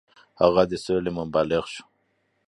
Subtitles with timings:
[0.41, 1.83] هغه د سولې مبلغ شو.